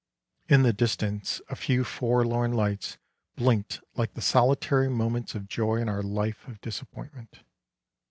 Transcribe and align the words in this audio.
In 0.49 0.63
the 0.63 0.73
distance 0.73 1.41
a 1.47 1.55
few 1.55 1.83
forlorn 1.83 2.53
lights 2.53 2.97
blinked 3.35 3.81
like 3.95 4.15
the 4.15 4.21
solitary 4.23 4.89
moments 4.89 5.35
of 5.35 5.47
joy 5.47 5.75
in 5.75 5.87
our 5.87 6.01
life 6.01 6.47
of 6.47 6.59
disappointment. 6.59 7.43